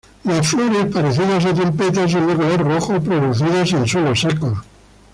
[0.23, 4.57] Las flores, parecidas a trompetas, son de color rojo producidas en suelos secos.